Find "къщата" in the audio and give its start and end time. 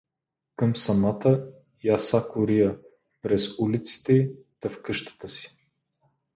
4.81-5.27